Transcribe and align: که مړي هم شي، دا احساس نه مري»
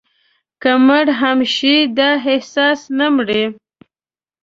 که 0.61 0.71
مړي 0.87 1.13
هم 1.21 1.39
شي، 1.55 1.75
دا 1.97 2.09
احساس 2.29 2.79
نه 2.97 3.07
مري» 3.15 3.43